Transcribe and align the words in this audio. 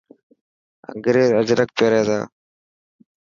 انگريز 0.91 1.29
اجرڪ 1.39 1.69
پيري 1.77 2.01
تا. 2.07 2.19